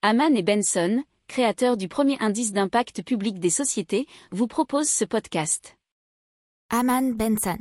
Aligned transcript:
Haman 0.00 0.36
et 0.36 0.44
Benson, 0.44 1.02
créateurs 1.26 1.76
du 1.76 1.88
premier 1.88 2.16
indice 2.20 2.52
d'impact 2.52 3.02
public 3.02 3.40
des 3.40 3.50
sociétés, 3.50 4.06
vous 4.30 4.46
proposent 4.46 4.88
ce 4.88 5.04
podcast. 5.04 5.76
Haman 6.70 7.14
Benson. 7.14 7.58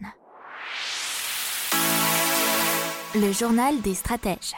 Le 3.16 3.32
journal 3.32 3.82
des 3.82 3.96
stratèges. 3.96 4.54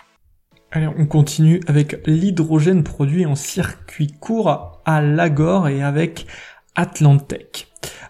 Allez, 0.71 0.87
on 0.87 1.05
continue 1.05 1.61
avec 1.67 2.05
l'hydrogène 2.05 2.83
produit 2.83 3.25
en 3.25 3.35
circuit 3.35 4.11
court 4.11 4.81
à 4.83 5.01
Lagor 5.01 5.69
et 5.69 5.81
avec 5.81 6.27
Atlantec. 6.75 7.69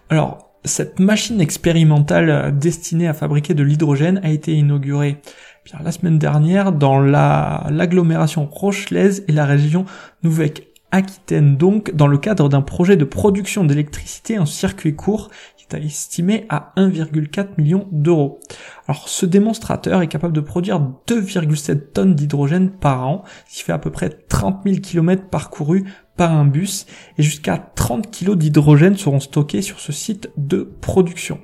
Alors, 0.09 0.48
cette 0.65 0.99
machine 0.99 1.41
expérimentale 1.41 2.57
destinée 2.57 3.07
à 3.07 3.13
fabriquer 3.13 3.53
de 3.53 3.63
l'hydrogène 3.63 4.19
a 4.23 4.29
été 4.29 4.53
inaugurée 4.53 5.21
bien, 5.65 5.79
la 5.83 5.91
semaine 5.91 6.19
dernière 6.19 6.71
dans 6.71 6.99
l'agglomération 6.99 8.45
rochelaise 8.45 9.23
et 9.27 9.31
la 9.31 9.45
région 9.45 9.85
Nouvelle 10.23 10.53
Aquitaine 10.91 11.55
donc 11.55 11.93
dans 11.95 12.07
le 12.07 12.17
cadre 12.17 12.49
d'un 12.49 12.61
projet 12.61 12.97
de 12.97 13.05
production 13.05 13.63
d'électricité 13.63 14.39
en 14.39 14.47
circuit 14.47 14.95
court 14.95 15.29
qui 15.55 15.67
est 15.69 15.77
estimé 15.77 16.47
à 16.49 16.73
1,4 16.77 17.49
million 17.59 17.87
d'euros. 17.91 18.39
Alors 18.87 19.07
ce 19.07 19.27
démonstrateur 19.27 20.01
est 20.01 20.07
capable 20.07 20.33
de 20.33 20.41
produire 20.41 20.81
2,7 21.07 21.91
tonnes 21.93 22.15
d'hydrogène 22.15 22.71
par 22.71 23.07
an, 23.07 23.23
ce 23.47 23.57
qui 23.57 23.63
fait 23.63 23.71
à 23.71 23.77
peu 23.77 23.91
près 23.91 24.09
30 24.09 24.63
000 24.65 24.77
km 24.81 25.29
parcourus 25.29 25.85
par 26.19 26.33
un 26.33 26.43
bus 26.43 26.85
et 27.17 27.23
jusqu'à 27.23 27.57
30 27.75 28.11
kg 28.11 28.35
d'hydrogène 28.35 28.97
seront 28.97 29.21
stockés 29.21 29.61
sur 29.61 29.79
ce 29.79 29.93
site 29.93 30.29
de 30.35 30.69
production. 30.81 31.39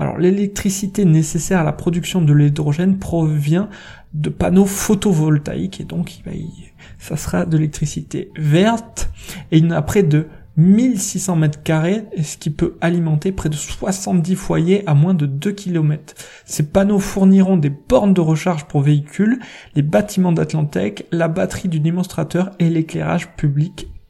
Alors 0.00 0.18
l'électricité 0.18 1.04
nécessaire 1.04 1.60
à 1.60 1.62
la 1.62 1.70
production 1.70 2.20
de 2.20 2.32
l'hydrogène 2.32 2.98
provient 2.98 3.68
de 4.14 4.28
panneaux 4.28 4.66
photovoltaïques 4.66 5.80
et 5.80 5.84
donc 5.84 6.24
ça 6.98 7.16
sera 7.16 7.46
de 7.46 7.56
l'électricité 7.56 8.32
verte 8.36 9.10
et 9.52 9.58
il 9.58 9.66
y 9.66 9.68
en 9.68 9.76
a 9.76 9.82
près 9.82 10.02
de 10.02 10.26
1600 10.56 11.36
mètres 11.36 11.62
carrés, 11.62 12.02
ce 12.20 12.36
qui 12.36 12.50
peut 12.50 12.74
alimenter 12.80 13.30
près 13.30 13.48
de 13.48 13.54
70 13.54 14.34
foyers 14.34 14.82
à 14.88 14.94
moins 14.94 15.14
de 15.14 15.26
2 15.26 15.52
km. 15.52 16.14
Ces 16.44 16.64
panneaux 16.64 16.98
fourniront 16.98 17.58
des 17.58 17.70
bornes 17.70 18.14
de 18.14 18.20
recharge 18.20 18.64
pour 18.64 18.80
véhicules, 18.80 19.38
les 19.76 19.82
bâtiments 19.82 20.32
d'Atlantec, 20.32 21.06
la 21.12 21.28
batterie 21.28 21.68
du 21.68 21.78
démonstrateur 21.78 22.50
et 22.58 22.70
l'éclairage 22.70 23.28
public 23.36 23.86